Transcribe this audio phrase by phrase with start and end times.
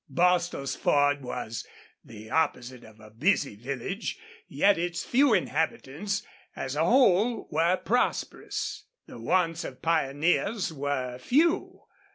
[0.09, 1.63] Bostil's Ford was
[2.03, 6.23] the opposite of a busy village, yet its few inhabitants,
[6.55, 8.85] as a whole, were prosperous.
[9.05, 11.83] The wants of pioneers were few.